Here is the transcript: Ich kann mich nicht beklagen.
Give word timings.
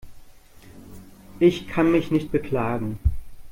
Ich 1.39 1.67
kann 1.67 1.91
mich 1.91 2.09
nicht 2.09 2.31
beklagen. 2.31 2.97